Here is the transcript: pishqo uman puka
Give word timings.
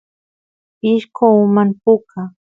pishqo 0.79 1.25
uman 1.43 1.69
puka 1.81 2.21